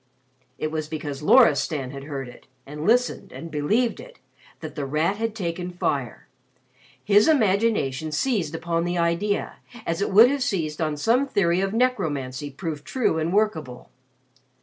[0.57, 4.01] It was because Loristan had heard it, and listened and believed,
[4.59, 6.27] that The Rat had taken fire.
[7.03, 11.71] His imagination seized upon the idea, as it would have seized on some theory of
[11.71, 13.91] necromancy proved true and workable.